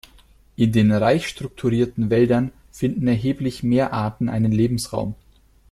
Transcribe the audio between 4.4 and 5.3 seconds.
Lebensraum.